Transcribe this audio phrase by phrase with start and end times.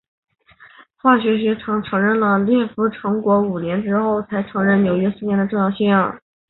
[0.97, 6.19] 化学学会在承认了门捷列夫的成果五年之后才承认纽兰兹的发现的重要性。